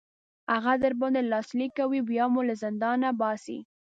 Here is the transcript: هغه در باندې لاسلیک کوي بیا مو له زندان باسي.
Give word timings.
هغه 0.55 0.73
در 0.83 0.93
باندې 0.99 1.21
لاسلیک 1.31 1.71
کوي 1.79 1.99
بیا 2.09 2.25
مو 2.33 2.41
له 2.47 2.55
زندان 2.63 3.01
باسي. 3.19 3.57